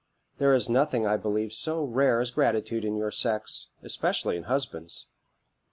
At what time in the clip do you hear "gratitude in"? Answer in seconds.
2.31-2.95